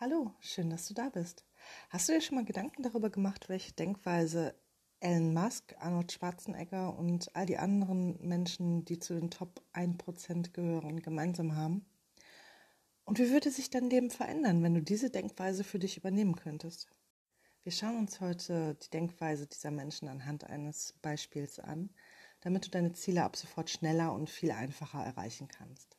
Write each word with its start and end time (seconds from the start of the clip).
Hallo, 0.00 0.32
schön, 0.38 0.70
dass 0.70 0.86
du 0.86 0.94
da 0.94 1.08
bist. 1.08 1.44
Hast 1.90 2.08
du 2.08 2.12
dir 2.12 2.20
schon 2.20 2.36
mal 2.36 2.44
Gedanken 2.44 2.84
darüber 2.84 3.10
gemacht, 3.10 3.48
welche 3.48 3.72
Denkweise 3.72 4.54
Elon 5.00 5.34
Musk, 5.34 5.74
Arnold 5.80 6.12
Schwarzenegger 6.12 6.96
und 6.96 7.34
all 7.34 7.46
die 7.46 7.58
anderen 7.58 8.16
Menschen, 8.20 8.84
die 8.84 9.00
zu 9.00 9.14
den 9.14 9.32
Top 9.32 9.60
1% 9.72 10.52
gehören, 10.52 11.02
gemeinsam 11.02 11.56
haben? 11.56 11.84
Und 13.06 13.18
wie 13.18 13.30
würde 13.30 13.50
sich 13.50 13.70
dein 13.70 13.90
Leben 13.90 14.12
verändern, 14.12 14.62
wenn 14.62 14.74
du 14.74 14.82
diese 14.82 15.10
Denkweise 15.10 15.64
für 15.64 15.80
dich 15.80 15.96
übernehmen 15.96 16.36
könntest? 16.36 16.86
Wir 17.64 17.72
schauen 17.72 17.98
uns 17.98 18.20
heute 18.20 18.76
die 18.76 18.90
Denkweise 18.90 19.48
dieser 19.48 19.72
Menschen 19.72 20.06
anhand 20.06 20.44
eines 20.44 20.94
Beispiels 21.02 21.58
an, 21.58 21.90
damit 22.42 22.66
du 22.66 22.70
deine 22.70 22.92
Ziele 22.92 23.24
ab 23.24 23.34
sofort 23.34 23.68
schneller 23.68 24.12
und 24.12 24.30
viel 24.30 24.52
einfacher 24.52 25.04
erreichen 25.04 25.48
kannst. 25.48 25.97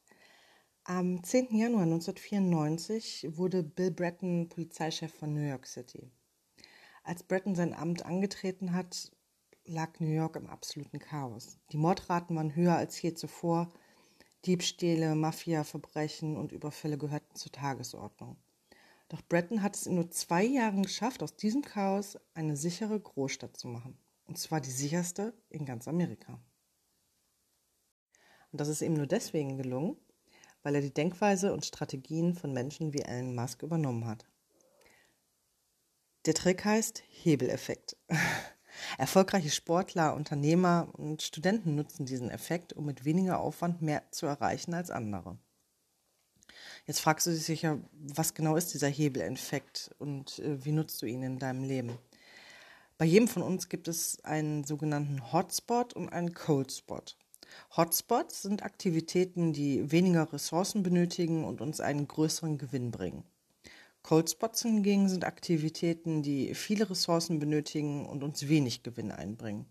Am 0.90 1.24
10. 1.24 1.56
Januar 1.56 1.84
1994 1.84 3.38
wurde 3.38 3.62
Bill 3.62 3.92
Bratton 3.92 4.50
Polizeichef 4.50 5.14
von 5.14 5.36
New 5.36 5.48
York 5.48 5.68
City. 5.68 6.10
Als 7.04 7.22
Bratton 7.22 7.54
sein 7.54 7.76
Amt 7.76 8.04
angetreten 8.04 8.74
hat, 8.74 9.12
lag 9.66 10.00
New 10.00 10.10
York 10.10 10.36
im 10.36 10.48
absoluten 10.48 10.98
Chaos. 10.98 11.60
Die 11.72 11.78
Mordraten 11.78 12.36
waren 12.36 12.56
höher 12.56 12.76
als 12.76 13.00
je 13.00 13.14
zuvor, 13.14 13.72
Diebstähle, 14.48 15.14
Mafia-Verbrechen 15.14 16.36
und 16.36 16.54
Überfälle 16.54 16.98
gehörten 16.98 17.36
zur 17.36 17.52
Tagesordnung. 17.52 18.38
Doch 19.10 19.22
Bretton 19.22 19.62
hat 19.62 19.76
es 19.76 19.86
in 19.86 19.94
nur 19.94 20.10
zwei 20.10 20.44
Jahren 20.44 20.82
geschafft, 20.82 21.22
aus 21.22 21.36
diesem 21.36 21.62
Chaos 21.62 22.18
eine 22.34 22.58
sichere 22.58 23.00
Großstadt 23.00 23.56
zu 23.56 23.68
machen. 23.68 23.96
Und 24.26 24.40
zwar 24.40 24.60
die 24.60 24.72
sicherste 24.72 25.36
in 25.52 25.66
ganz 25.66 25.88
Amerika. 25.88 26.42
Und 28.52 28.60
das 28.60 28.70
ist 28.70 28.82
ihm 28.82 28.96
nur 28.96 29.06
deswegen 29.06 29.56
gelungen, 29.56 29.96
weil 30.64 30.76
er 30.76 30.82
die 30.82 30.94
Denkweise 30.94 31.54
und 31.54 31.66
Strategien 31.66 32.36
von 32.36 32.54
Menschen 32.54 32.94
wie 32.94 33.02
Elon 33.02 33.36
Musk 33.36 33.64
übernommen 33.64 34.06
hat. 34.06 34.26
Der 36.26 36.34
Trick 36.34 36.66
heißt 36.66 37.04
Hebeleffekt. 37.10 37.96
Erfolgreiche 38.98 39.50
Sportler, 39.50 40.16
Unternehmer 40.16 40.90
und 40.94 41.22
Studenten 41.22 41.76
nutzen 41.76 42.06
diesen 42.06 42.30
Effekt, 42.30 42.74
um 42.74 42.86
mit 42.86 43.06
weniger 43.06 43.40
Aufwand 43.40 43.82
mehr 43.82 44.04
zu 44.12 44.26
erreichen 44.26 44.74
als 44.74 44.92
andere. 44.92 45.38
Jetzt 46.86 47.02
fragst 47.02 47.28
du 47.28 47.32
dich 47.32 47.44
sicher, 47.44 47.80
was 47.92 48.34
genau 48.34 48.56
ist 48.56 48.74
dieser 48.74 48.88
Hebeleffekt 48.88 49.92
und 50.00 50.40
äh, 50.40 50.64
wie 50.66 50.72
nutzt 50.72 51.02
du 51.02 51.06
ihn 51.06 51.24
in 51.24 51.40
deinem 51.40 51.64
Leben? 51.64 51.98
Bei 52.98 53.06
jedem 53.06 53.28
von 53.28 53.44
uns 53.44 53.70
gibt 53.70 53.88
es 53.88 54.24
einen 54.26 54.66
sogenannten 54.66 55.32
Hotspot 55.32 55.94
und 55.94 56.10
einen 56.10 56.34
Coldspot. 56.34 57.18
Hotspots 57.76 58.42
sind 58.42 58.64
Aktivitäten, 58.64 59.54
die 59.54 59.92
weniger 59.92 60.32
Ressourcen 60.32 60.84
benötigen 60.84 61.44
und 61.44 61.62
uns 61.62 61.80
einen 61.80 62.08
größeren 62.08 62.58
Gewinn 62.58 62.92
bringen. 62.92 63.24
Cold 64.02 64.30
Spots 64.30 64.62
hingegen 64.62 65.10
sind 65.10 65.26
Aktivitäten, 65.26 66.24
die 66.24 66.56
viele 66.56 66.90
Ressourcen 66.90 67.40
benötigen 67.40 68.06
und 68.06 68.24
uns 68.24 68.48
wenig 68.48 68.82
Gewinn 68.82 69.12
einbringen. 69.12 69.66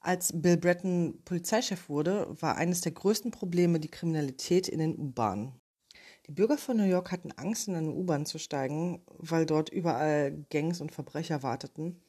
Als 0.00 0.32
Bill 0.34 0.56
Bratton 0.56 1.20
Polizeichef 1.24 1.88
wurde, 1.88 2.26
war 2.40 2.56
eines 2.56 2.80
der 2.80 2.92
größten 2.92 3.30
Probleme 3.30 3.80
die 3.80 3.90
Kriminalität 3.90 4.68
in 4.68 4.78
den 4.78 4.96
U-Bahnen. 4.98 5.52
Die 6.26 6.32
Bürger 6.32 6.58
von 6.58 6.76
New 6.76 6.84
York 6.84 7.12
hatten 7.12 7.32
Angst, 7.32 7.68
in 7.68 7.74
eine 7.74 7.90
U-Bahn 7.90 8.26
zu 8.26 8.38
steigen, 8.38 9.02
weil 9.06 9.46
dort 9.46 9.68
überall 9.68 10.32
Gangs 10.50 10.80
und 10.80 10.92
Verbrecher 10.92 11.42
warteten. 11.42 12.00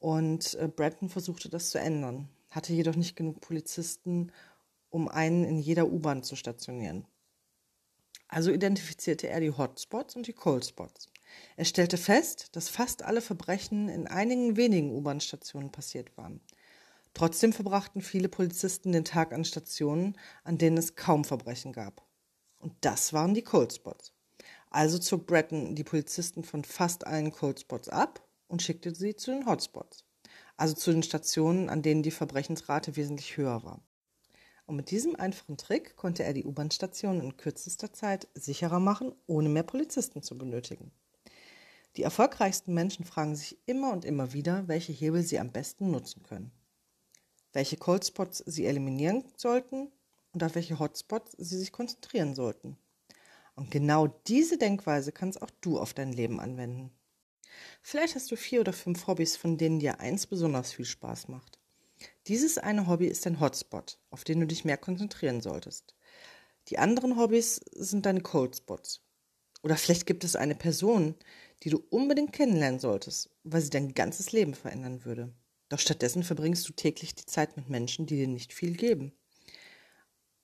Und 0.00 0.54
äh, 0.54 0.68
Bratton 0.68 1.08
versuchte 1.08 1.48
das 1.48 1.70
zu 1.70 1.78
ändern, 1.78 2.28
hatte 2.52 2.72
jedoch 2.72 2.96
nicht 2.96 3.16
genug 3.16 3.40
Polizisten, 3.40 4.32
um 4.90 5.08
einen 5.08 5.44
in 5.44 5.58
jeder 5.58 5.88
U-Bahn 5.88 6.22
zu 6.22 6.36
stationieren. 6.36 7.06
Also 8.28 8.50
identifizierte 8.50 9.28
er 9.28 9.40
die 9.40 9.50
Hotspots 9.50 10.16
und 10.16 10.26
die 10.26 10.32
Cold-Spots. 10.32 11.08
Er 11.56 11.64
stellte 11.64 11.98
fest, 11.98 12.54
dass 12.56 12.68
fast 12.68 13.02
alle 13.02 13.20
Verbrechen 13.20 13.88
in 13.88 14.06
einigen 14.06 14.56
wenigen 14.56 14.92
U-Bahn-Stationen 14.92 15.72
passiert 15.72 16.16
waren. 16.16 16.40
Trotzdem 17.14 17.52
verbrachten 17.52 18.00
viele 18.00 18.28
Polizisten 18.28 18.92
den 18.92 19.04
Tag 19.04 19.32
an 19.32 19.44
Stationen, 19.44 20.16
an 20.44 20.56
denen 20.56 20.78
es 20.78 20.94
kaum 20.94 21.24
Verbrechen 21.24 21.72
gab. 21.72 22.06
Und 22.58 22.72
das 22.80 23.12
waren 23.12 23.34
die 23.34 23.42
Cold-Spots. 23.42 24.12
Also 24.70 24.98
zog 24.98 25.26
Bratton 25.26 25.74
die 25.74 25.84
Polizisten 25.84 26.44
von 26.44 26.64
fast 26.64 27.06
allen 27.06 27.32
Cold-Spots 27.32 27.90
ab 27.90 28.26
und 28.48 28.62
schickte 28.62 28.94
sie 28.94 29.14
zu 29.14 29.30
den 29.30 29.44
Hotspots. 29.44 30.04
Also 30.62 30.76
zu 30.76 30.92
den 30.92 31.02
Stationen, 31.02 31.68
an 31.68 31.82
denen 31.82 32.04
die 32.04 32.12
Verbrechensrate 32.12 32.94
wesentlich 32.94 33.36
höher 33.36 33.64
war. 33.64 33.80
Und 34.64 34.76
mit 34.76 34.92
diesem 34.92 35.16
einfachen 35.16 35.56
Trick 35.56 35.96
konnte 35.96 36.22
er 36.22 36.34
die 36.34 36.44
U-Bahn-Station 36.44 37.20
in 37.20 37.36
kürzester 37.36 37.92
Zeit 37.92 38.28
sicherer 38.34 38.78
machen, 38.78 39.12
ohne 39.26 39.48
mehr 39.48 39.64
Polizisten 39.64 40.22
zu 40.22 40.38
benötigen. 40.38 40.92
Die 41.96 42.04
erfolgreichsten 42.04 42.74
Menschen 42.74 43.04
fragen 43.04 43.34
sich 43.34 43.58
immer 43.66 43.92
und 43.92 44.04
immer 44.04 44.34
wieder, 44.34 44.68
welche 44.68 44.92
Hebel 44.92 45.24
sie 45.24 45.40
am 45.40 45.50
besten 45.50 45.90
nutzen 45.90 46.22
können. 46.22 46.52
Welche 47.52 47.76
Coldspots 47.76 48.44
sie 48.46 48.64
eliminieren 48.64 49.24
sollten 49.36 49.90
und 50.30 50.44
auf 50.44 50.54
welche 50.54 50.78
Hotspots 50.78 51.32
sie 51.38 51.58
sich 51.58 51.72
konzentrieren 51.72 52.36
sollten. 52.36 52.76
Und 53.56 53.72
genau 53.72 54.06
diese 54.28 54.58
Denkweise 54.58 55.10
kannst 55.10 55.42
auch 55.42 55.50
du 55.60 55.80
auf 55.80 55.92
dein 55.92 56.12
Leben 56.12 56.38
anwenden. 56.38 56.92
Vielleicht 57.82 58.14
hast 58.14 58.30
du 58.30 58.36
vier 58.36 58.60
oder 58.60 58.72
fünf 58.72 59.06
Hobbys, 59.08 59.36
von 59.36 59.58
denen 59.58 59.80
dir 59.80 60.00
eins 60.00 60.26
besonders 60.26 60.72
viel 60.72 60.84
Spaß 60.84 61.28
macht. 61.28 61.58
Dieses 62.28 62.56
eine 62.56 62.86
Hobby 62.86 63.06
ist 63.06 63.26
dein 63.26 63.40
Hotspot, 63.40 63.98
auf 64.10 64.24
den 64.24 64.40
du 64.40 64.46
dich 64.46 64.64
mehr 64.64 64.78
konzentrieren 64.78 65.40
solltest. 65.40 65.94
Die 66.68 66.78
anderen 66.78 67.18
Hobbys 67.18 67.56
sind 67.72 68.06
deine 68.06 68.20
Coldspots. 68.20 69.02
Oder 69.62 69.76
vielleicht 69.76 70.06
gibt 70.06 70.24
es 70.24 70.36
eine 70.36 70.54
Person, 70.54 71.16
die 71.62 71.70
du 71.70 71.82
unbedingt 71.90 72.32
kennenlernen 72.32 72.80
solltest, 72.80 73.30
weil 73.42 73.60
sie 73.60 73.70
dein 73.70 73.94
ganzes 73.94 74.32
Leben 74.32 74.54
verändern 74.54 75.04
würde. 75.04 75.32
Doch 75.68 75.78
stattdessen 75.78 76.22
verbringst 76.22 76.68
du 76.68 76.72
täglich 76.72 77.14
die 77.14 77.26
Zeit 77.26 77.56
mit 77.56 77.68
Menschen, 77.68 78.06
die 78.06 78.16
dir 78.16 78.28
nicht 78.28 78.52
viel 78.52 78.76
geben. 78.76 79.12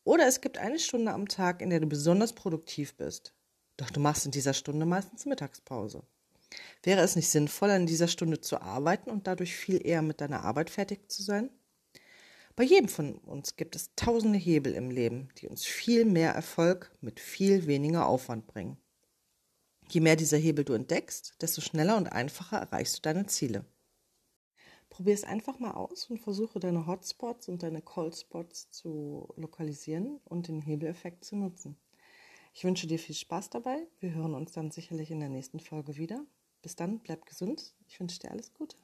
Oder 0.04 0.26
es 0.26 0.40
gibt 0.40 0.58
eine 0.58 0.78
Stunde 0.78 1.12
am 1.12 1.28
Tag, 1.28 1.60
in 1.62 1.70
der 1.70 1.80
du 1.80 1.86
besonders 1.86 2.32
produktiv 2.32 2.96
bist. 2.96 3.34
Doch 3.76 3.90
du 3.90 4.00
machst 4.00 4.24
in 4.24 4.32
dieser 4.32 4.54
Stunde 4.54 4.86
meistens 4.86 5.26
Mittagspause. 5.26 6.02
Wäre 6.82 7.00
es 7.02 7.16
nicht 7.16 7.28
sinnvoller, 7.28 7.76
in 7.76 7.86
dieser 7.86 8.08
Stunde 8.08 8.40
zu 8.40 8.60
arbeiten 8.60 9.10
und 9.10 9.26
dadurch 9.26 9.54
viel 9.54 9.84
eher 9.86 10.02
mit 10.02 10.20
deiner 10.20 10.44
Arbeit 10.44 10.70
fertig 10.70 11.10
zu 11.10 11.22
sein? 11.22 11.50
Bei 12.56 12.64
jedem 12.64 12.88
von 12.88 13.14
uns 13.18 13.56
gibt 13.56 13.76
es 13.76 13.94
tausende 13.94 14.38
Hebel 14.38 14.74
im 14.74 14.90
Leben, 14.90 15.28
die 15.38 15.46
uns 15.46 15.64
viel 15.64 16.04
mehr 16.04 16.32
Erfolg 16.32 16.90
mit 17.00 17.20
viel 17.20 17.66
weniger 17.66 18.06
Aufwand 18.06 18.46
bringen. 18.48 18.78
Je 19.90 20.00
mehr 20.00 20.16
dieser 20.16 20.38
Hebel 20.38 20.64
du 20.64 20.72
entdeckst, 20.72 21.40
desto 21.40 21.60
schneller 21.60 21.96
und 21.96 22.08
einfacher 22.08 22.58
erreichst 22.58 22.96
du 22.96 23.02
deine 23.02 23.26
Ziele. 23.26 23.64
Probier 24.90 25.14
es 25.14 25.24
einfach 25.24 25.58
mal 25.58 25.72
aus 25.72 26.10
und 26.10 26.18
versuche 26.18 26.58
deine 26.58 26.86
Hotspots 26.86 27.48
und 27.48 27.62
deine 27.62 27.80
Cold-Spots 27.80 28.70
zu 28.70 29.32
lokalisieren 29.36 30.18
und 30.24 30.48
den 30.48 30.60
Hebeleffekt 30.60 31.24
zu 31.24 31.36
nutzen. 31.36 31.78
Ich 32.58 32.64
wünsche 32.64 32.88
dir 32.88 32.98
viel 32.98 33.14
Spaß 33.14 33.50
dabei. 33.50 33.86
Wir 34.00 34.14
hören 34.14 34.34
uns 34.34 34.50
dann 34.50 34.72
sicherlich 34.72 35.12
in 35.12 35.20
der 35.20 35.28
nächsten 35.28 35.60
Folge 35.60 35.96
wieder. 35.96 36.26
Bis 36.60 36.74
dann, 36.74 36.98
bleib 36.98 37.24
gesund. 37.24 37.76
Ich 37.86 38.00
wünsche 38.00 38.18
dir 38.18 38.32
alles 38.32 38.52
Gute. 38.52 38.76